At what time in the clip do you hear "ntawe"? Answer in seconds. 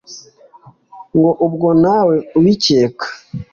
1.81-2.15